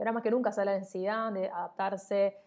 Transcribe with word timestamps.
Y 0.00 0.02
ahora 0.02 0.12
más 0.12 0.22
que 0.22 0.30
nunca 0.30 0.48
está 0.48 0.64
la 0.64 0.78
necesidad 0.78 1.30
de 1.30 1.50
adaptarse, 1.50 2.38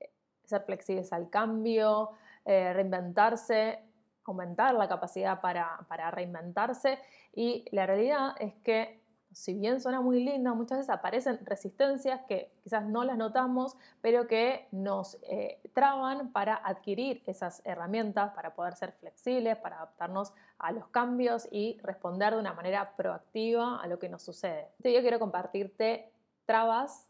eh, 0.00 0.10
ser 0.44 0.62
flexibles 0.62 1.12
al 1.12 1.28
cambio, 1.28 2.12
eh, 2.46 2.72
reinventarse, 2.72 3.80
aumentar 4.24 4.74
la 4.74 4.88
capacidad 4.88 5.38
para, 5.42 5.84
para 5.88 6.10
reinventarse. 6.10 6.98
Y 7.34 7.66
la 7.70 7.84
realidad 7.84 8.34
es 8.40 8.54
que 8.64 9.02
si 9.30 9.52
bien 9.52 9.82
suena 9.82 10.00
muy 10.00 10.24
linda, 10.24 10.54
muchas 10.54 10.78
veces 10.78 10.90
aparecen 10.90 11.38
resistencias 11.44 12.22
que 12.26 12.50
quizás 12.62 12.82
no 12.86 13.04
las 13.04 13.18
notamos, 13.18 13.76
pero 14.00 14.26
que 14.26 14.68
nos 14.72 15.18
eh, 15.22 15.60
traban 15.74 16.32
para 16.32 16.54
adquirir 16.54 17.22
esas 17.26 17.60
herramientas, 17.66 18.32
para 18.32 18.54
poder 18.54 18.74
ser 18.74 18.92
flexibles, 18.92 19.58
para 19.58 19.76
adaptarnos 19.76 20.32
a 20.58 20.72
los 20.72 20.88
cambios 20.88 21.46
y 21.50 21.78
responder 21.82 22.32
de 22.32 22.40
una 22.40 22.54
manera 22.54 22.96
proactiva 22.96 23.82
a 23.82 23.86
lo 23.86 23.98
que 23.98 24.08
nos 24.08 24.22
sucede. 24.22 24.68
Yo 24.78 25.00
quiero 25.00 25.18
compartirte 25.18 26.11
trabas, 26.44 27.08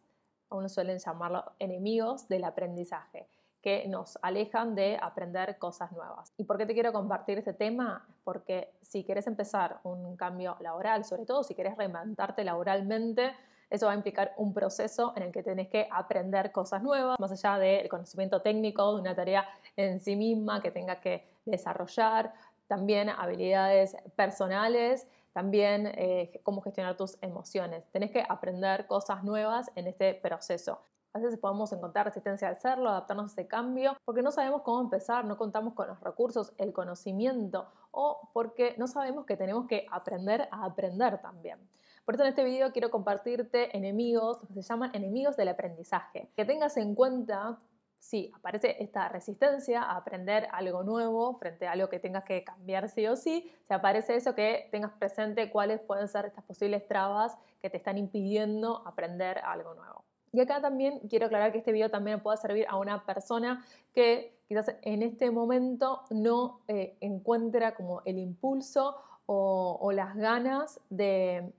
aún 0.50 0.68
suelen 0.68 0.98
llamarlo 0.98 1.44
enemigos 1.58 2.28
del 2.28 2.44
aprendizaje 2.44 3.28
que 3.62 3.86
nos 3.86 4.18
alejan 4.22 4.74
de 4.74 4.98
aprender 5.00 5.56
cosas 5.58 5.92
nuevas. 5.92 6.32
¿Y 6.36 6.44
por 6.44 6.58
qué 6.58 6.66
te 6.66 6.74
quiero 6.74 6.92
compartir 6.92 7.38
este 7.38 7.52
tema? 7.52 8.04
Porque 8.24 8.72
si 8.82 9.04
quieres 9.04 9.28
empezar 9.28 9.78
un 9.84 10.16
cambio 10.16 10.56
laboral, 10.60 11.04
sobre 11.04 11.24
todo 11.24 11.44
si 11.44 11.54
quieres 11.54 11.76
reinventarte 11.76 12.42
laboralmente, 12.42 13.32
eso 13.72 13.86
va 13.86 13.92
a 13.92 13.94
implicar 13.94 14.34
un 14.36 14.52
proceso 14.52 15.14
en 15.16 15.22
el 15.22 15.32
que 15.32 15.42
tenés 15.42 15.68
que 15.68 15.88
aprender 15.90 16.52
cosas 16.52 16.82
nuevas, 16.82 17.18
más 17.18 17.32
allá 17.32 17.56
del 17.56 17.88
conocimiento 17.88 18.42
técnico 18.42 18.94
de 18.94 19.00
una 19.00 19.14
tarea 19.14 19.48
en 19.76 19.98
sí 19.98 20.14
misma 20.14 20.60
que 20.60 20.70
tengas 20.70 20.98
que 20.98 21.26
desarrollar, 21.46 22.34
también 22.66 23.08
habilidades 23.08 23.96
personales, 24.14 25.06
también 25.32 25.86
eh, 25.86 26.40
cómo 26.42 26.60
gestionar 26.62 26.96
tus 26.96 27.16
emociones. 27.22 27.84
Tenés 27.90 28.10
que 28.10 28.24
aprender 28.28 28.86
cosas 28.86 29.24
nuevas 29.24 29.70
en 29.74 29.86
este 29.86 30.14
proceso. 30.14 30.80
A 31.14 31.18
veces 31.18 31.38
podemos 31.38 31.70
encontrar 31.72 32.06
resistencia 32.06 32.48
al 32.48 32.54
hacerlo, 32.54 32.88
adaptarnos 32.88 33.30
a 33.30 33.32
ese 33.34 33.46
cambio, 33.46 33.96
porque 34.04 34.22
no 34.22 34.32
sabemos 34.32 34.62
cómo 34.62 34.80
empezar, 34.80 35.26
no 35.26 35.36
contamos 35.36 35.74
con 35.74 35.88
los 35.88 36.00
recursos, 36.00 36.54
el 36.56 36.72
conocimiento 36.72 37.66
o 37.90 38.30
porque 38.32 38.74
no 38.78 38.86
sabemos 38.86 39.26
que 39.26 39.36
tenemos 39.36 39.66
que 39.66 39.86
aprender 39.90 40.48
a 40.50 40.64
aprender 40.64 41.20
también. 41.20 41.58
Por 42.04 42.14
eso 42.14 42.24
en 42.24 42.30
este 42.30 42.44
video 42.44 42.72
quiero 42.72 42.90
compartirte 42.90 43.76
enemigos, 43.76 44.38
que 44.48 44.54
se 44.54 44.62
llaman 44.62 44.90
enemigos 44.94 45.36
del 45.36 45.48
aprendizaje. 45.48 46.30
Que 46.34 46.44
tengas 46.44 46.76
en 46.76 46.94
cuenta 46.94 47.58
si 48.02 48.32
aparece 48.34 48.82
esta 48.82 49.08
resistencia 49.08 49.80
a 49.80 49.96
aprender 49.96 50.48
algo 50.50 50.82
nuevo 50.82 51.38
frente 51.38 51.68
a 51.68 51.72
algo 51.72 51.88
que 51.88 52.00
tengas 52.00 52.24
que 52.24 52.42
cambiar 52.42 52.88
sí 52.88 53.06
o 53.06 53.14
sí, 53.14 53.48
si 53.62 53.72
aparece 53.72 54.16
eso 54.16 54.34
que 54.34 54.68
tengas 54.72 54.90
presente 54.94 55.50
cuáles 55.50 55.80
pueden 55.80 56.08
ser 56.08 56.26
estas 56.26 56.44
posibles 56.44 56.86
trabas 56.88 57.38
que 57.60 57.70
te 57.70 57.76
están 57.76 57.98
impidiendo 57.98 58.82
aprender 58.88 59.38
algo 59.38 59.74
nuevo. 59.74 60.04
Y 60.32 60.40
acá 60.40 60.60
también 60.60 60.98
quiero 61.08 61.26
aclarar 61.26 61.52
que 61.52 61.58
este 61.58 61.70
video 61.70 61.90
también 61.90 62.20
puede 62.20 62.38
servir 62.38 62.66
a 62.68 62.76
una 62.76 63.06
persona 63.06 63.64
que 63.94 64.36
quizás 64.48 64.74
en 64.82 65.02
este 65.02 65.30
momento 65.30 66.02
no 66.10 66.62
eh, 66.66 66.96
encuentra 67.00 67.76
como 67.76 68.02
el 68.04 68.18
impulso 68.18 68.96
o, 69.26 69.92
las 69.92 70.16
ganas 70.16 70.80
de, 70.90 71.52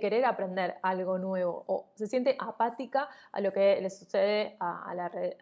querer 0.00 0.24
aprender 0.24 0.76
algo 0.82 1.18
nuevo 1.18 1.64
o 1.66 1.90
se 1.94 2.06
siente 2.06 2.36
apática 2.38 3.08
a 3.32 3.40
lo 3.40 3.52
que 3.52 3.80
le 3.80 3.90
sucede 3.90 4.56
al 4.60 5.00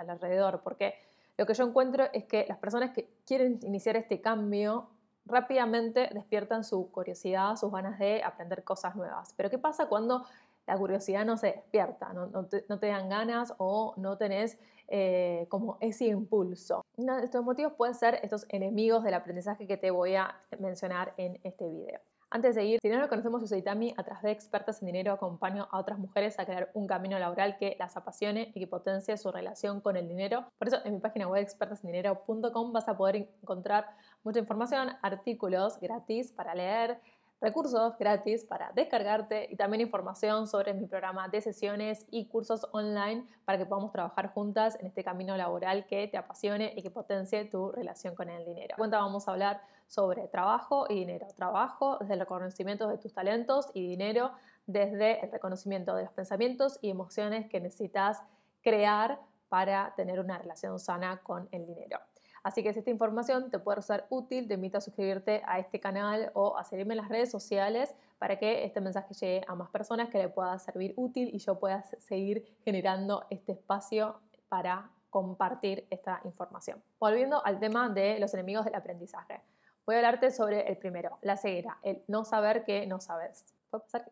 alrededor. 0.09 0.63
Porque 0.63 0.95
lo 1.37 1.47
que 1.47 1.55
yo 1.55 1.65
encuentro 1.65 2.07
es 2.13 2.25
que 2.25 2.47
las 2.49 2.59
personas 2.59 2.91
que 2.91 3.09
quieren 3.27 3.59
iniciar 3.63 3.97
este 3.97 4.21
cambio 4.21 4.91
rápidamente 5.27 6.09
despiertan 6.13 6.65
su 6.65 6.91
curiosidad, 6.91 7.57
sus 7.57 7.71
ganas 7.71 7.99
de 7.99 8.23
aprender 8.23 8.65
cosas 8.65 8.97
nuevas. 8.97 9.33
Pero 9.37 9.51
¿qué 9.51 9.59
pasa 9.59 9.87
cuando 9.87 10.25
la 10.71 10.79
curiosidad 10.79 11.25
no 11.25 11.37
se 11.37 11.49
despierta, 11.49 12.13
no, 12.13 12.47
te, 12.47 12.87
dan 12.87 13.09
ganas 13.09 13.55
o 13.59 13.95
no 13.97 14.17
tenés 14.17 14.57
eh, 14.87 15.47
como 15.49 15.79
ese 15.81 16.07
impulso. 16.07 16.85
Uno 16.97 17.17
de 17.17 17.25
estos 17.25 17.45
motivos 17.45 17.73
puede 17.73 17.95
ser 17.95 18.21
estos 18.23 18.47
enemigos 18.49 19.03
del 19.03 19.15
aprendizaje 19.15 19.67
que 19.67 19.77
te 19.77 19.91
voy 19.91 20.15
a 20.15 20.33
mencionar 20.59 21.13
en 21.17 21.41
este 21.43 21.69
video. 21.69 22.01
Antes 22.33 22.55
de 22.55 22.61
seguir, 22.63 22.79
si 22.81 22.89
no 22.89 23.01
lo 23.01 23.09
conocemos, 23.09 23.41
yo 23.41 23.49
soy 23.49 23.61
Tami, 23.61 23.93
a 23.97 24.05
través 24.05 24.23
de 24.23 24.31
Expertas 24.31 24.81
en 24.83 24.87
Dinero 24.87 25.13
acompaño 25.13 25.67
a 25.73 25.81
otras 25.81 25.99
mujeres 25.99 26.39
a 26.39 26.45
crear 26.47 26.71
un 26.75 26.87
camino 26.87 27.19
laboral 27.19 27.59
que 27.59 27.75
las 27.77 27.97
apasione 27.97 28.53
y 28.55 28.61
que 28.61 28.69
potencie 28.69 29.17
su 29.17 29.33
relación 29.33 29.81
con 29.81 29.97
el 29.97 30.07
dinero. 30.07 30.47
Por 30.57 30.69
eso 30.69 30.77
en 30.85 30.95
mi 30.95 31.01
página 31.01 31.27
web 31.27 31.43
expertasendinero.com 31.43 32.73
vas 32.73 32.89
a 32.89 32.97
poder 32.97 33.17
encontrar 33.17 33.97
mucha 34.23 34.39
información, 34.39 34.91
artículos 35.03 35.81
gratis 35.81 36.31
para 36.31 36.55
leer, 36.55 37.01
recursos 37.41 37.97
gratis 37.99 38.45
para 38.45 38.71
descargarte 38.73 39.49
y 39.51 39.57
también 39.57 39.81
información 39.81 40.47
sobre 40.47 40.75
mi 40.75 40.87
programa 40.87 41.29
de 41.29 41.41
sesiones 41.41 42.07
y 42.11 42.27
cursos 42.27 42.67
online 42.73 43.27
para 43.45 43.59
que 43.59 43.67
podamos 43.67 43.93
trabajar 43.93 44.33
juntas 44.33 44.77
en 44.81 44.87
este 44.87 45.03
camino 45.03 45.37
laboral 45.37 45.87
que 45.87 46.07
te 46.09 46.19
apasione 46.19 46.73
y 46.77 46.83
que 46.83 46.91
potencie 46.91 47.45
tu 47.47 47.73
relación 47.73 48.15
con 48.15 48.29
el 48.29 48.45
dinero. 48.45 48.75
En 48.75 48.79
cuenta 48.79 48.99
vamos 48.99 49.27
a 49.27 49.33
hablar 49.33 49.63
sobre 49.87 50.29
trabajo 50.29 50.87
y 50.89 50.95
dinero. 51.01 51.27
Trabajo 51.35 51.99
desde 51.99 52.15
el 52.15 52.21
reconocimiento 52.21 52.89
de 52.89 52.99
tus 52.99 53.13
talentos 53.13 53.71
y 53.75 53.89
dinero 53.89 54.33
desde 54.67 55.25
el 55.25 55.33
reconocimiento 55.33 55.95
de 55.95 56.05
los 56.05 56.13
pensamientos 56.13 56.79
y 56.81 56.91
emociones 56.91 57.49
que 57.49 57.61
necesitas 57.61 58.23
crear 58.63 59.21
para 59.49 59.95
tener 59.97 60.21
una 60.21 60.39
relación 60.39 60.79
sana 60.79 61.21
con 61.25 61.49
el 61.51 61.67
dinero. 61.67 61.99
Así 62.43 62.63
que 62.63 62.73
si 62.73 62.79
esta 62.79 62.91
información 62.91 63.51
te 63.51 63.59
puede 63.59 63.83
ser 63.83 64.07
útil, 64.09 64.49
te 64.49 64.55
invito 64.55 64.79
a 64.79 64.81
suscribirte 64.81 65.43
a 65.47 65.59
este 65.59 65.79
canal 65.79 66.31
o 66.35 66.57
a 66.57 66.65
seguirme 66.65 66.95
en 66.95 66.99
las 66.99 67.09
redes 67.09 67.31
sociales 67.31 67.95
para 68.19 68.39
que 68.39 68.65
este 68.65 68.81
mensaje 68.81 69.13
llegue 69.15 69.45
a 69.47 69.55
más 69.55 69.69
personas 69.69 70.09
que 70.09 70.19
le 70.19 70.29
pueda 70.29 70.59
servir 70.59 70.95
útil 70.97 71.31
y 71.33 71.39
yo 71.39 71.59
pueda 71.59 71.83
seguir 71.83 72.45
generando 72.65 73.27
este 73.29 73.53
espacio 73.53 74.21
para 74.49 74.91
compartir 75.11 75.87
esta 75.91 76.21
información. 76.25 76.83
Volviendo 76.99 77.45
al 77.45 77.59
tema 77.61 77.89
de 77.89 78.19
los 78.19 78.33
enemigos 78.33 78.65
del 78.65 78.75
aprendizaje. 78.75 79.43
Voy 79.85 79.97
a 79.97 79.99
hablarte 79.99 80.31
sobre 80.31 80.69
el 80.69 80.77
primero, 80.77 81.19
la 81.23 81.37
ceguera, 81.37 81.79
el 81.83 82.03
no 82.07 82.25
saber 82.25 82.65
que 82.65 82.87
no 82.87 83.01
sabes. 83.01 83.45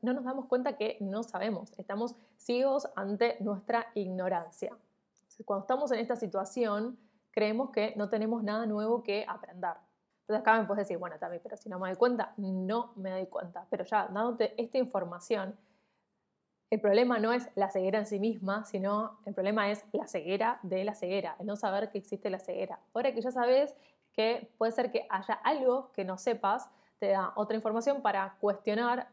No 0.03 0.13
nos 0.13 0.25
damos 0.25 0.47
cuenta 0.47 0.77
que 0.77 0.99
no 1.01 1.23
sabemos, 1.23 1.73
estamos 1.79 2.15
ciegos 2.37 2.89
ante 2.95 3.37
nuestra 3.41 3.87
ignorancia. 3.95 4.77
Cuando 5.45 5.63
estamos 5.63 5.93
en 5.93 6.01
esta 6.01 6.17
situación, 6.17 6.99
creemos 7.39 7.71
que 7.71 7.95
no 7.95 8.09
tenemos 8.09 8.43
nada 8.43 8.67
nuevo 8.67 9.05
que 9.05 9.25
aprender. 9.29 9.75
Entonces 10.23 10.41
acá 10.41 10.61
me 10.61 10.67
puedes 10.67 10.89
decir, 10.89 10.99
bueno, 10.99 11.21
también, 11.21 11.41
pero 11.41 11.57
si 11.57 11.69
no 11.69 11.79
me 11.79 11.89
doy 11.89 11.97
cuenta, 11.97 12.35
no 12.37 12.93
me 12.97 13.13
doy 13.13 13.27
cuenta. 13.27 13.65
Pero 13.71 13.85
ya 13.85 14.09
dándote 14.09 14.61
esta 14.61 14.77
información, 14.79 15.57
el 16.69 16.81
problema 16.81 17.21
no 17.21 17.33
es 17.33 17.49
la 17.55 17.71
ceguera 17.71 18.01
en 18.01 18.07
sí 18.07 18.19
misma, 18.19 18.65
sino 18.65 19.21
el 19.25 19.35
problema 19.35 19.71
es 19.71 19.85
la 19.93 20.09
ceguera 20.09 20.59
de 20.65 20.83
la 20.83 20.97
ceguera, 20.97 21.37
el 21.39 21.47
no 21.47 21.55
saber 21.55 21.93
que 21.93 21.99
existe 21.99 22.29
la 22.29 22.41
ceguera. 22.41 22.81
Ahora 22.93 23.15
que 23.15 23.21
ya 23.21 23.31
sabes 23.31 23.77
que 24.13 24.53
puede 24.59 24.73
ser 24.73 24.91
que 24.91 25.07
haya 25.09 25.35
algo 25.35 25.93
que 25.93 26.05
no 26.05 26.19
sepas, 26.19 26.69
te 26.99 27.11
da 27.11 27.33
otra 27.37 27.55
información 27.55 28.03
para 28.03 28.37
cuestionar 28.41 29.07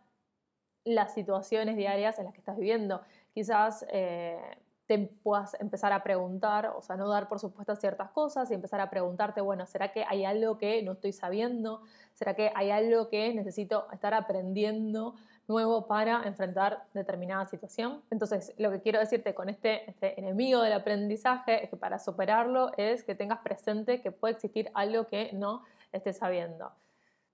las 0.83 1.13
situaciones 1.13 1.77
diarias 1.77 2.17
en 2.17 2.25
las 2.25 2.33
que 2.33 2.39
estás 2.39 2.57
viviendo. 2.57 3.03
Quizás 3.35 3.85
eh, 3.89 4.57
te 4.87 4.99
puedas 5.23 5.55
empezar 5.59 5.93
a 5.93 6.03
preguntar, 6.03 6.67
o 6.67 6.81
sea, 6.81 6.95
no 6.95 7.09
dar 7.09 7.27
por 7.27 7.39
supuesto 7.39 7.75
ciertas 7.75 8.11
cosas 8.11 8.51
y 8.51 8.53
empezar 8.53 8.79
a 8.81 8.89
preguntarte, 8.89 9.41
bueno, 9.41 9.65
¿será 9.65 9.91
que 9.91 10.05
hay 10.07 10.25
algo 10.25 10.57
que 10.57 10.83
no 10.83 10.93
estoy 10.93 11.11
sabiendo? 11.11 11.81
¿Será 12.13 12.35
que 12.35 12.51
hay 12.55 12.69
algo 12.69 13.09
que 13.09 13.33
necesito 13.33 13.87
estar 13.91 14.13
aprendiendo 14.13 15.15
nuevo 15.47 15.87
para 15.87 16.23
enfrentar 16.23 16.85
determinada 16.93 17.45
situación? 17.47 18.03
Entonces, 18.11 18.53
lo 18.57 18.71
que 18.71 18.81
quiero 18.81 18.99
decirte 18.99 19.33
con 19.33 19.49
este, 19.49 19.89
este 19.89 20.19
enemigo 20.19 20.61
del 20.61 20.73
aprendizaje 20.73 21.63
es 21.63 21.69
que 21.69 21.77
para 21.77 21.97
superarlo 21.97 22.71
es 22.77 23.03
que 23.03 23.15
tengas 23.15 23.39
presente 23.39 24.01
que 24.01 24.11
puede 24.11 24.35
existir 24.35 24.69
algo 24.75 25.07
que 25.07 25.31
no 25.33 25.63
estés 25.91 26.17
sabiendo 26.17 26.71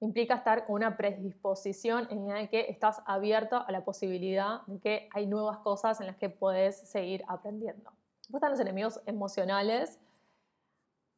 implica 0.01 0.33
estar 0.33 0.65
con 0.65 0.75
una 0.75 0.97
predisposición 0.97 2.07
en 2.09 2.27
la 2.27 2.47
que 2.47 2.65
estás 2.69 3.01
abierto 3.05 3.63
a 3.65 3.71
la 3.71 3.85
posibilidad 3.85 4.61
de 4.65 4.79
que 4.79 5.09
hay 5.13 5.27
nuevas 5.27 5.59
cosas 5.59 6.01
en 6.01 6.07
las 6.07 6.17
que 6.17 6.29
puedes 6.29 6.89
seguir 6.89 7.23
aprendiendo. 7.27 7.91
Después 8.21 8.39
están 8.39 8.51
los 8.51 8.59
enemigos 8.59 8.99
emocionales 9.05 9.99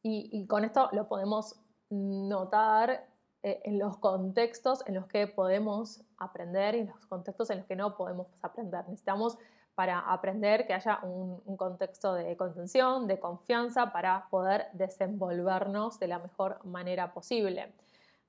y, 0.02 0.46
con 0.46 0.64
esto 0.64 0.90
lo 0.92 1.08
podemos 1.08 1.58
notar 1.88 3.08
eh, 3.42 3.62
en 3.64 3.78
los 3.78 3.96
contextos 3.96 4.86
en 4.86 4.96
los 4.96 5.06
que 5.06 5.26
podemos 5.26 6.04
aprender 6.18 6.74
y 6.74 6.80
en 6.80 6.88
los 6.88 7.06
contextos 7.06 7.48
en 7.48 7.58
los 7.58 7.66
que 7.66 7.76
no 7.76 7.96
podemos 7.96 8.26
aprender. 8.42 8.84
Necesitamos 8.86 9.38
para 9.74 10.00
aprender 10.00 10.66
que 10.66 10.74
haya 10.74 11.00
un, 11.02 11.42
un, 11.46 11.56
contexto 11.56 12.12
de 12.12 12.36
contención, 12.36 13.06
de 13.06 13.18
confianza, 13.18 13.92
para 13.92 14.28
poder 14.28 14.66
desenvolvernos 14.74 15.98
de 15.98 16.08
la 16.08 16.18
mejor 16.18 16.62
manera 16.66 17.14
posible. 17.14 17.72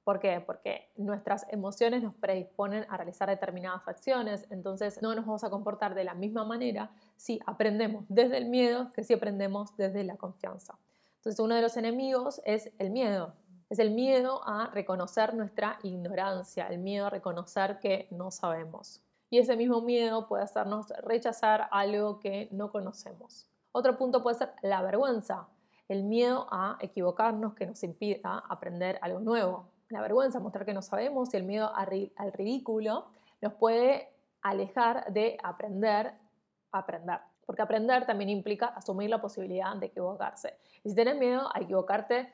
¿Por 0.06 0.20
qué? 0.20 0.40
Porque 0.40 0.92
nuestras 0.98 1.48
emociones 1.50 2.04
nos 2.04 2.14
predisponen 2.14 2.86
a 2.90 2.96
realizar 2.96 3.28
determinadas 3.28 3.88
acciones, 3.88 4.46
entonces 4.52 5.02
no 5.02 5.16
nos 5.16 5.26
vamos 5.26 5.44
a 5.44 5.50
comportar 5.50 5.96
de 5.96 6.04
la 6.04 6.14
misma 6.14 6.46
manera 6.46 6.92
si 7.16 7.40
aprendemos 7.48 8.06
desde 8.08 8.38
el 8.38 8.46
miedo 8.46 8.94
que 8.94 9.04
si 9.04 9.16
aprendemos 9.16 9.76
desde 9.78 10.04
la 10.04 10.16
confianza. 10.16 10.78
Entonces 11.16 11.40
uno 11.40 11.56
de 11.56 11.64
los 11.64 11.76
enemigos 11.76 12.40
es 12.46 12.72
el 12.78 12.92
miedo, 12.92 13.34
es 13.68 13.80
el 13.80 13.90
miedo 13.90 14.42
a 14.46 14.70
reconocer 14.72 15.34
nuestra 15.34 15.80
ignorancia, 15.82 16.68
el 16.68 16.78
miedo 16.78 17.08
a 17.08 17.10
reconocer 17.10 17.80
que 17.80 18.08
no 18.12 18.30
sabemos. 18.30 19.02
Y 19.32 19.40
ese 19.40 19.58
mismo 19.58 19.82
miedo 19.82 20.28
puede 20.28 20.44
hacernos 20.44 20.94
rechazar 21.02 21.68
algo 21.72 22.20
que 22.20 22.48
no 22.52 22.72
conocemos. 22.72 23.50
Otro 23.72 23.98
punto 23.98 24.22
puede 24.22 24.38
ser 24.38 24.52
la 24.62 24.84
vergüenza, 24.84 25.48
el 25.88 26.04
miedo 26.04 26.46
a 26.52 26.78
equivocarnos 26.80 27.56
que 27.56 27.66
nos 27.66 27.84
impida 27.84 28.44
aprender 28.48 29.00
algo 29.02 29.20
nuevo. 29.20 29.75
La 29.90 30.02
vergüenza, 30.02 30.40
mostrar 30.40 30.66
que 30.66 30.74
no 30.74 30.82
sabemos 30.82 31.34
y 31.34 31.38
el 31.38 31.44
miedo 31.44 31.72
al 31.76 32.34
ridículo 32.34 33.06
nos 33.42 33.54
puede 33.54 34.10
alejar 34.42 35.12
de 35.14 35.38
aprender 35.44 36.14
aprender. 36.78 37.20
Porque 37.46 37.62
aprender 37.62 38.06
también 38.06 38.30
implica 38.30 38.68
asumir 38.68 39.10
la 39.10 39.22
posibilidad 39.22 39.76
de 39.76 39.88
equivocarse. 39.88 40.58
Y 40.84 40.90
si 40.90 40.96
tienes 40.96 41.18
miedo 41.18 41.50
a 41.54 41.60
equivocarte, 41.60 42.34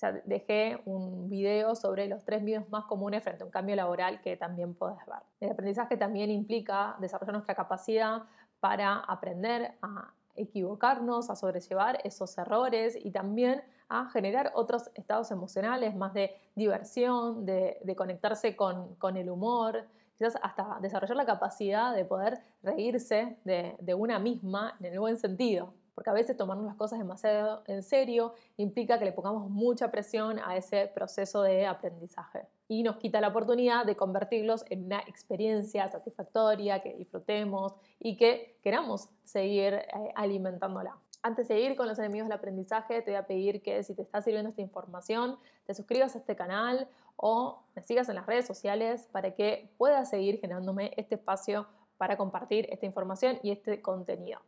ya 0.00 0.12
dejé 0.24 0.80
un 0.84 1.28
video 1.28 1.74
sobre 1.74 2.06
los 2.06 2.24
tres 2.24 2.42
miedos 2.42 2.68
más 2.68 2.84
comunes 2.84 3.22
frente 3.22 3.42
a 3.42 3.46
un 3.46 3.52
cambio 3.52 3.76
laboral 3.76 4.20
que 4.20 4.36
también 4.36 4.74
puedes 4.74 4.98
ver. 5.06 5.22
El 5.40 5.50
aprendizaje 5.50 5.96
también 5.96 6.30
implica 6.30 6.96
desarrollar 7.00 7.34
nuestra 7.34 7.54
capacidad 7.54 8.22
para 8.60 8.96
aprender 9.00 9.74
a 9.82 10.12
equivocarnos, 10.34 11.30
a 11.30 11.36
sobrellevar 11.36 12.00
esos 12.04 12.36
errores 12.38 12.96
y 12.96 13.10
también 13.10 13.62
a 13.88 14.08
generar 14.10 14.52
otros 14.54 14.90
estados 14.94 15.30
emocionales, 15.30 15.94
más 15.94 16.14
de 16.14 16.36
diversión, 16.54 17.46
de, 17.46 17.94
conectarse 17.96 18.56
con, 18.56 19.16
el 19.16 19.30
humor, 19.30 19.86
quizás 20.16 20.38
hasta 20.42 20.78
desarrollar 20.80 21.16
la 21.16 21.26
capacidad 21.26 21.94
de 21.94 22.04
poder 22.04 22.40
reírse 22.62 23.38
de, 23.44 23.76
de 23.80 23.94
una 23.94 24.18
misma 24.18 24.76
en 24.80 24.86
el 24.92 25.00
buen 25.00 25.16
sentido 25.16 25.72
porque 25.98 26.10
a 26.10 26.12
veces 26.12 26.36
tomarnos 26.36 26.64
las 26.64 26.76
cosas 26.76 27.00
demasiado 27.00 27.64
en 27.66 27.82
serio 27.82 28.32
implica 28.56 29.00
que 29.00 29.04
le 29.04 29.10
pongamos 29.10 29.50
mucha 29.50 29.90
presión 29.90 30.38
a 30.38 30.56
ese 30.56 30.86
proceso 30.86 31.42
de 31.42 31.66
aprendizaje 31.66 32.46
y 32.68 32.84
nos 32.84 32.98
quita 32.98 33.20
la 33.20 33.26
oportunidad 33.26 33.84
de 33.84 33.96
convertirlos 33.96 34.64
en 34.70 34.84
una 34.84 35.00
experiencia 35.08 35.90
satisfactoria, 35.90 36.82
que 36.82 36.94
disfrutemos 36.94 37.74
y 37.98 38.16
que 38.16 38.60
queramos 38.62 39.08
seguir 39.24 39.74
eh, 39.74 39.88
alimentándola. 40.14 40.96
Antes 41.28 41.46
de 41.46 41.56
seguir 41.56 41.76
con 41.76 41.86
los 41.86 41.98
enemigos 41.98 42.26
del 42.26 42.38
aprendizaje, 42.38 43.02
te 43.02 43.10
voy 43.10 43.18
a 43.18 43.26
pedir 43.26 43.60
que 43.60 43.82
si 43.82 43.94
te 43.94 44.00
está 44.00 44.22
sirviendo 44.22 44.48
esta 44.48 44.62
información, 44.62 45.38
te 45.66 45.74
suscribas 45.74 46.14
a 46.14 46.20
este 46.20 46.34
canal 46.34 46.88
o 47.16 47.64
me 47.76 47.82
sigas 47.82 48.08
en 48.08 48.14
las 48.14 48.24
redes 48.24 48.46
sociales 48.46 49.10
para 49.12 49.34
que 49.34 49.70
puedas 49.76 50.08
seguir 50.08 50.40
generándome 50.40 50.94
este 50.96 51.16
espacio 51.16 51.66
para 51.98 52.16
compartir 52.16 52.66
esta 52.70 52.86
información 52.86 53.40
y 53.42 53.50
este 53.50 53.82
contenido. 53.82 54.40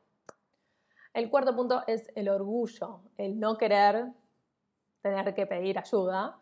El 1.13 1.29
cuarto 1.29 1.55
punto 1.55 1.83
es 1.87 2.11
el 2.15 2.31
orgullo, 2.31 3.01
el 3.19 3.39
no 3.39 3.59
querer 3.59 4.07
tener 5.03 5.35
que 5.35 5.45
pedir 5.45 5.79
ayuda. 5.79 6.39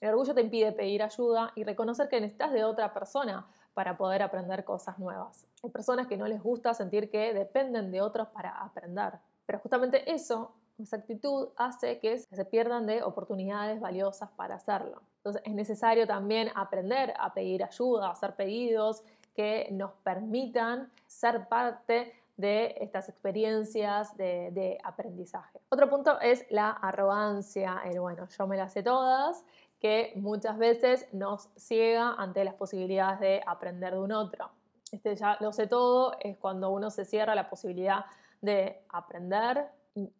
El 0.00 0.08
orgullo 0.08 0.34
te 0.34 0.40
impide 0.40 0.72
pedir 0.72 1.04
ayuda 1.04 1.52
y 1.54 1.62
reconocer 1.62 2.08
que 2.08 2.20
necesitas 2.20 2.52
de 2.52 2.64
otra 2.64 2.92
persona 2.92 3.46
para 3.72 3.96
poder 3.96 4.22
aprender 4.22 4.64
cosas 4.64 4.98
nuevas. 4.98 5.46
Hay 5.62 5.70
personas 5.70 6.08
que 6.08 6.16
no 6.16 6.26
les 6.26 6.42
gusta 6.42 6.74
sentir 6.74 7.08
que 7.08 7.32
dependen 7.32 7.92
de 7.92 8.00
otros 8.00 8.26
para 8.26 8.50
aprender, 8.50 9.20
pero 9.46 9.60
justamente 9.60 10.12
eso, 10.12 10.52
esa 10.78 10.96
actitud 10.96 11.48
hace 11.56 11.98
que 12.00 12.18
se 12.18 12.44
pierdan 12.44 12.86
de 12.86 13.02
oportunidades 13.02 13.80
valiosas 13.80 14.30
para 14.36 14.56
hacerlo. 14.56 15.00
Entonces 15.18 15.42
es 15.44 15.54
necesario 15.54 16.06
también 16.06 16.50
aprender 16.54 17.14
a 17.18 17.32
pedir 17.32 17.64
ayuda, 17.64 18.08
a 18.08 18.10
hacer 18.10 18.34
pedidos 18.34 19.02
que 19.34 19.68
nos 19.70 19.92
permitan 20.02 20.90
ser 21.06 21.48
parte 21.48 22.12
de 22.36 22.74
estas 22.80 23.08
experiencias 23.08 24.16
de, 24.16 24.78
aprendizaje. 24.84 25.60
Otro 25.70 25.88
punto 25.88 26.20
es 26.20 26.44
la 26.50 26.70
arrogancia, 26.70 27.80
el 27.84 28.00
bueno, 28.00 28.28
yo 28.28 28.46
me 28.46 28.56
las 28.56 28.72
sé 28.72 28.82
todas, 28.82 29.44
que 29.80 30.12
muchas 30.16 30.58
veces 30.58 31.06
nos 31.12 31.48
ciega 31.56 32.14
ante 32.18 32.44
las 32.44 32.54
posibilidades 32.54 33.20
de 33.20 33.42
aprender 33.46 33.94
de 33.94 34.00
un 34.00 34.12
otro. 34.12 34.50
Este 34.92 35.16
ya 35.16 35.36
lo 35.40 35.52
sé 35.52 35.66
todo 35.66 36.16
es 36.20 36.36
cuando 36.36 36.70
uno 36.70 36.90
se 36.90 37.04
cierra 37.04 37.34
la 37.34 37.48
posibilidad 37.48 38.04
de 38.40 38.82
aprender 38.88 39.66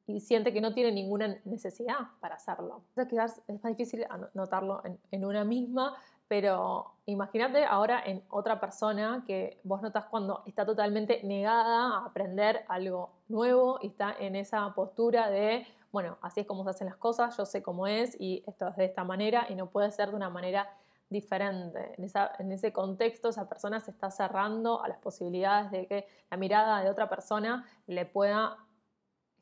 y, 0.07 0.21
siente 0.21 0.53
que 0.53 0.61
no 0.61 0.73
tiene 0.73 0.91
ninguna 0.91 1.37
necesidad 1.45 1.99
para 2.21 2.37
hacerlo. 2.37 2.83
quizás 3.09 3.43
es 3.47 3.63
más 3.63 3.77
difícil 3.77 4.07
notarlo 4.35 4.81
en, 4.85 4.99
en 5.11 5.25
una 5.25 5.45
misma, 5.45 5.95
pero 6.29 6.95
imagínate 7.07 7.65
ahora 7.65 8.03
en 8.05 8.23
otra 8.31 8.59
persona 8.59 9.23
que 9.27 9.61
vos 9.63 9.83
notas 9.83 10.07
cuando 10.07 10.43
está 10.47 10.65
totalmente 10.65 11.21
negada 11.23 11.99
a 11.99 12.07
aprender 12.07 12.65
algo 12.69 13.11
nuevo 13.29 13.79
y 13.83 13.89
está 13.89 14.15
en 14.19 14.35
esa 14.35 14.73
postura 14.75 15.31
de, 15.31 15.67
bueno, 15.93 16.19
así 16.23 16.41
es 16.41 16.47
como 16.47 16.65
se 16.65 16.71
hacen 16.71 16.87
las 16.87 16.97
cosas, 16.97 17.37
yo 17.37 17.47
sé 17.47 17.63
cómo 17.63 17.87
es 17.87 18.21
y 18.21 18.43
esto 18.47 18.67
es 18.69 18.77
de 18.77 18.87
esta 18.87 19.05
manera 19.05 19.47
y 19.49 19.55
no 19.55 19.67
puede 19.67 19.91
ser 19.93 20.11
de 20.11 20.17
una 20.17 20.31
manera 20.31 20.69
diferente. 21.09 21.95
En, 21.99 22.53
ese 22.53 22.73
contexto 22.73 23.29
esa 23.29 23.49
persona 23.49 23.81
se 23.81 23.91
está 23.91 24.11
cerrando 24.11 24.83
a 24.83 24.89
las 24.89 24.99
posibilidades 24.99 25.71
de 25.71 25.87
que 25.87 26.07
la 26.31 26.37
mirada 26.37 26.83
de 26.83 26.91
otra 26.91 27.09
persona 27.09 27.65
le 27.87 28.07
pueda 28.07 28.59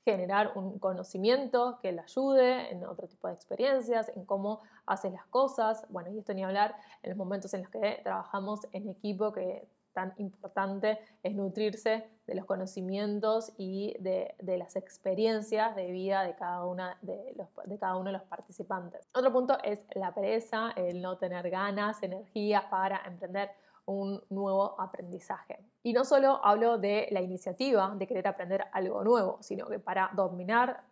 generar 0.05 0.53
un 0.57 0.79
conocimiento 0.79 1.79
que 1.81 1.93
le 1.93 2.03
ayude 2.03 2.71
en 2.71 2.85
otro 2.85 3.09
tipo 3.09 3.29
de 3.29 3.35
experiencias, 3.35 4.11
en 4.15 4.27
cómo 4.27 4.61
haces 4.85 5.13
las 5.13 5.25
cosas. 5.27 5.87
Bueno, 5.89 6.11
y 6.11 6.19
esto 6.19 6.35
ni 6.35 6.45
hablar 6.45 6.77
en 7.03 7.11
los 7.11 7.17
momentos 7.17 7.55
en 7.55 7.63
los 7.63 7.71
que 7.71 8.01
trabajamos 8.03 8.61
en 8.73 8.89
equipo, 8.89 9.33
que 9.33 9.67
tan 9.95 10.13
importante 10.19 10.99
es 11.23 11.35
nutrirse 11.35 12.07
de 12.27 12.35
los 12.35 12.45
conocimientos 12.45 13.53
y 13.57 13.97
de, 14.01 14.35
las 14.59 14.77
experiencias 14.77 15.75
de 15.77 15.91
vida 15.91 16.23
de 16.25 16.35
cada, 16.35 16.65
una 16.65 16.99
de, 17.01 17.35
de 17.65 17.79
cada 17.79 17.97
uno 17.97 18.07
de 18.07 18.19
los 18.19 18.23
participantes. 18.25 19.09
Otro 19.15 19.33
punto 19.33 19.57
es 19.63 19.83
la 19.95 20.13
pereza, 20.13 20.73
el 20.77 21.01
no 21.01 21.17
tener 21.17 21.49
ganas, 21.49 22.03
energía 22.03 22.69
para 22.69 23.01
emprender 23.07 23.51
un 23.87 24.23
nuevo 24.31 24.81
aprendizaje. 24.81 25.59
Y 25.83 25.93
no 25.93 26.05
solo 26.05 26.41
hablo 26.45 26.79
de 26.79 27.09
la 27.11 27.21
iniciativa 27.21 27.95
de 27.97 28.07
querer 28.07 28.29
aprender 28.29 28.65
algo 28.73 29.05
nuevo, 29.05 29.39
sino 29.41 29.67
que 29.67 29.79
para 29.79 30.11
dominar 30.15 30.83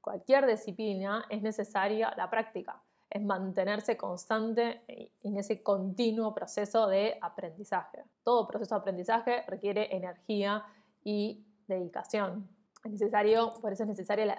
cualquier 0.00 0.46
disciplina 0.46 1.24
es 1.28 1.42
necesaria 1.42 2.14
la 2.16 2.30
práctica, 2.30 2.80
es 3.10 3.22
mantenerse 3.22 3.96
constante 3.96 4.82
en 5.22 5.36
ese 5.36 5.62
continuo 5.62 6.34
proceso 6.34 6.86
de 6.88 7.18
aprendizaje. 7.20 8.04
Todo 8.22 8.46
proceso 8.46 8.74
de 8.74 8.80
aprendizaje 8.80 9.42
requiere 9.46 9.94
energía 9.96 10.64
y 11.04 11.44
dedicación. 11.66 12.48
Es 12.84 12.92
necesario, 12.92 13.54
por 13.60 13.72
eso 13.72 13.84
es 13.84 13.88
necesario 13.88 14.32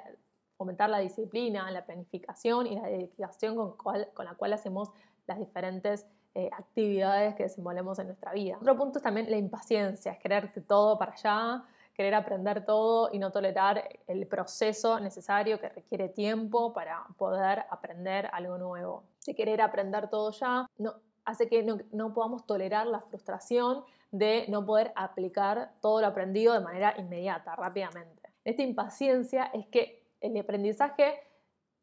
fomentar 0.57 0.89
la 0.89 0.99
disciplina, 0.99 1.71
la 1.71 1.85
planificación 1.85 2.67
y 2.67 2.75
la 2.75 2.87
dedicación 2.87 3.75
con, 3.75 4.25
la 4.25 4.35
cual 4.35 4.53
hacemos 4.53 4.91
las 5.25 5.39
diferentes 5.39 6.05
eh, 6.35 6.49
actividades 6.55 7.35
que 7.35 7.43
desenvolvemos 7.43 7.97
en 7.99 8.07
nuestra 8.07 8.33
vida. 8.33 8.57
Otro 8.59 8.77
punto 8.77 8.99
es 8.99 9.03
también 9.03 9.31
la 9.31 9.37
impaciencia, 9.37 10.11
es 10.11 10.19
querer 10.19 10.51
todo 10.67 10.97
para 10.99 11.13
allá, 11.13 11.63
querer 11.99 12.15
aprender 12.15 12.63
todo 12.63 13.09
y 13.11 13.19
no 13.19 13.29
tolerar 13.29 13.89
el 14.07 14.25
proceso 14.25 15.01
necesario 15.01 15.59
que 15.59 15.67
requiere 15.67 16.07
tiempo 16.07 16.71
para 16.71 17.05
poder 17.17 17.65
aprender 17.69 18.29
algo 18.31 18.57
nuevo. 18.57 19.03
Si 19.17 19.35
querer 19.35 19.59
aprender 19.59 20.09
todo 20.09 20.31
ya, 20.31 20.65
no, 20.77 20.93
hace 21.25 21.49
que 21.49 21.61
no, 21.91 22.13
podamos 22.13 22.45
tolerar 22.45 22.87
la 22.87 23.01
frustración 23.01 23.83
de 24.11 24.45
no 24.47 24.65
poder 24.65 24.93
aplicar 24.95 25.73
todo 25.81 25.99
lo 25.99 26.07
aprendido 26.07 26.53
de 26.53 26.61
manera 26.61 26.95
inmediata, 26.97 27.53
rápidamente. 27.57 28.29
Esta 28.45 28.63
impaciencia 28.63 29.51
es 29.53 29.67
que 29.67 30.07
el 30.21 30.37
aprendizaje 30.39 31.19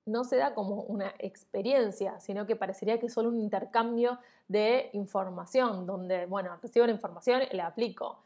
no 0.06 0.24
se 0.24 0.38
da 0.38 0.54
como 0.54 0.84
una 0.84 1.12
experiencia, 1.18 2.18
sino 2.20 2.46
que 2.46 2.56
parecería 2.56 2.98
que 2.98 3.10
solo 3.10 3.28
un 3.28 3.38
intercambio 3.38 4.18
de 4.48 4.88
información, 4.94 5.84
donde, 5.84 6.24
bueno, 6.24 6.56
recibo 6.62 6.86
la 6.86 6.92
información 6.92 7.42
y 7.52 7.54
la 7.54 7.66
aplico. 7.66 8.22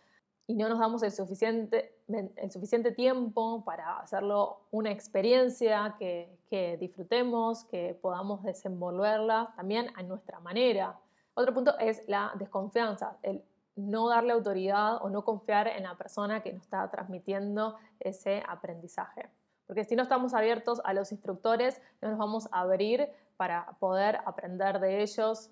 Y 0.50 0.57
no 0.57 0.69
nos 0.69 0.80
damos 0.80 1.02
el 1.04 1.12
suficiente, 1.12 1.95
el 2.09 2.50
suficiente 2.50 2.90
tiempo 2.90 3.64
para 3.64 4.00
hacerlo 4.00 4.62
una 4.73 4.90
experiencia 4.90 5.95
que, 5.97 6.37
que 6.49 6.76
disfrutemos, 6.76 7.64
que 7.66 7.97
podamos 8.02 8.42
desenvolverla 8.42 9.52
también 9.54 9.92
a 9.95 10.02
nuestra 10.02 10.40
manera. 10.40 10.99
Otro 11.35 11.54
punto 11.54 11.78
es 11.78 12.02
la 12.09 12.33
desconfianza, 12.37 13.16
el 13.23 13.45
no 13.76 14.09
darle 14.09 14.33
autoridad 14.33 14.97
o 15.04 15.09
no 15.09 15.25
confiar 15.25 15.69
en 15.69 15.85
la 15.85 15.97
persona 15.97 16.42
que 16.42 16.52
nos 16.52 16.62
está 16.62 16.90
transmitiendo 16.90 17.76
ese 18.00 18.42
aprendizaje 18.49 19.30
porque 19.71 19.85
si 19.85 19.95
no 19.95 20.02
estamos 20.02 20.35
abiertos 20.35 20.80
a 20.83 20.92
los 20.95 21.12
instructores, 21.12 21.80
no 22.02 22.09
nos 22.09 22.19
vamos 22.19 22.49
a 22.50 22.62
abrir 22.62 23.09
para 23.37 23.76
poder 23.78 24.19
aprender 24.26 24.80
de 24.80 25.00
ellos. 25.00 25.49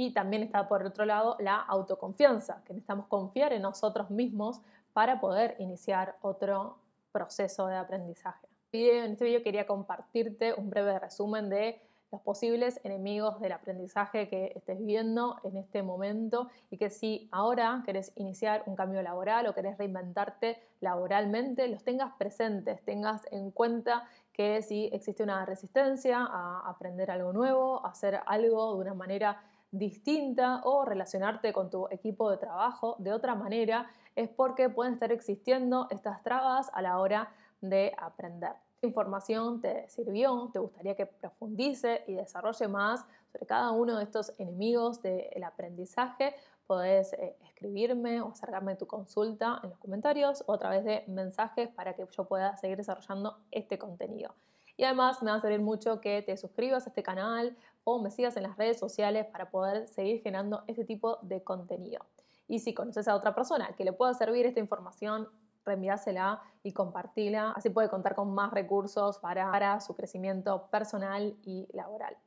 Y 0.00 0.12
también 0.12 0.44
está 0.44 0.68
por 0.68 0.86
otro 0.86 1.04
lado 1.04 1.36
la 1.40 1.56
autoconfianza, 1.56 2.62
que 2.64 2.72
necesitamos 2.72 3.06
confiar 3.06 3.52
en 3.52 3.62
nosotros 3.62 4.10
mismos 4.10 4.60
para 4.92 5.20
poder 5.20 5.56
iniciar 5.58 6.14
otro 6.22 6.78
proceso 7.10 7.66
de 7.66 7.74
aprendizaje. 7.74 8.46
En 8.70 9.10
este 9.10 9.24
video 9.24 9.42
quería 9.42 9.66
compartirte 9.66 10.54
un 10.54 10.70
breve 10.70 11.00
resumen 11.00 11.48
de 11.48 11.80
los 12.12 12.20
posibles 12.20 12.80
enemigos 12.84 13.40
del 13.40 13.50
aprendizaje 13.50 14.28
que 14.28 14.52
estés 14.54 14.78
viendo 14.86 15.40
en 15.42 15.56
este 15.56 15.82
momento 15.82 16.48
y 16.70 16.76
que 16.76 16.90
si 16.90 17.28
ahora 17.32 17.82
querés 17.84 18.12
iniciar 18.14 18.62
un 18.66 18.76
cambio 18.76 19.02
laboral 19.02 19.48
o 19.48 19.54
querés 19.54 19.76
reinventarte 19.78 20.62
laboralmente, 20.80 21.66
los 21.66 21.82
tengas 21.82 22.12
presentes, 22.16 22.84
tengas 22.84 23.26
en 23.32 23.50
cuenta 23.50 24.04
que 24.32 24.62
si 24.62 24.90
existe 24.92 25.24
una 25.24 25.44
resistencia 25.44 26.20
a 26.20 26.62
aprender 26.70 27.10
algo 27.10 27.32
nuevo, 27.32 27.84
a 27.84 27.88
hacer 27.88 28.20
algo 28.26 28.76
de 28.76 28.80
una 28.82 28.94
manera 28.94 29.42
distinta 29.70 30.62
o 30.64 30.84
relacionarte 30.84 31.52
con 31.52 31.70
tu 31.70 31.88
equipo 31.90 32.30
de 32.30 32.38
trabajo 32.38 32.96
de 32.98 33.12
otra 33.12 33.34
manera, 33.34 33.90
es 34.16 34.28
porque 34.28 34.68
pueden 34.68 34.94
estar 34.94 35.12
existiendo 35.12 35.86
estas 35.90 36.22
trabas 36.22 36.70
a 36.72 36.82
la 36.82 36.98
hora 36.98 37.32
de 37.60 37.92
aprender. 37.98 38.52
Información 38.82 39.60
te 39.60 39.88
sirvió, 39.88 40.50
te 40.52 40.60
gustaría 40.60 40.94
que 40.94 41.06
profundice 41.06 42.04
y 42.06 42.14
desarrolle 42.14 42.68
más 42.68 43.04
sobre 43.32 43.46
cada 43.46 43.72
uno 43.72 43.96
de 43.96 44.04
estos 44.04 44.32
enemigos 44.38 45.02
del 45.02 45.42
aprendizaje, 45.44 46.34
podés 46.66 47.12
eh, 47.14 47.36
escribirme 47.44 48.20
o 48.20 48.28
acercarme 48.28 48.76
tu 48.76 48.86
consulta 48.86 49.60
en 49.62 49.70
los 49.70 49.78
comentarios 49.78 50.44
o 50.46 50.52
a 50.52 50.58
través 50.58 50.84
de 50.84 51.02
mensajes 51.08 51.68
para 51.70 51.94
que 51.94 52.06
yo 52.10 52.24
pueda 52.24 52.56
seguir 52.56 52.76
desarrollando 52.76 53.38
este 53.50 53.78
contenido. 53.78 54.34
Y 54.78 54.84
además 54.84 55.22
me 55.22 55.30
va 55.32 55.36
a 55.36 55.40
servir 55.40 55.60
mucho 55.60 56.00
que 56.00 56.22
te 56.22 56.36
suscribas 56.36 56.86
a 56.86 56.90
este 56.90 57.02
canal 57.02 57.56
o 57.82 58.00
me 58.00 58.12
sigas 58.12 58.36
en 58.36 58.44
las 58.44 58.56
redes 58.56 58.78
sociales 58.78 59.26
para 59.26 59.50
poder 59.50 59.88
seguir 59.88 60.22
generando 60.22 60.62
este 60.68 60.84
tipo 60.84 61.18
de 61.22 61.42
contenido. 61.42 62.06
Y 62.46 62.60
si 62.60 62.72
conoces 62.72 63.08
a 63.08 63.16
otra 63.16 63.34
persona 63.34 63.74
que 63.76 63.84
le 63.84 63.92
pueda 63.92 64.14
servir 64.14 64.46
esta 64.46 64.60
información, 64.60 65.28
reenviásela 65.64 66.40
y 66.62 66.72
compartila. 66.72 67.50
Así 67.56 67.70
puede 67.70 67.88
contar 67.88 68.14
con 68.14 68.32
más 68.32 68.52
recursos 68.52 69.18
para, 69.18 69.50
para 69.50 69.80
su 69.80 69.96
crecimiento 69.96 70.68
personal 70.70 71.36
y 71.42 71.66
laboral. 71.72 72.16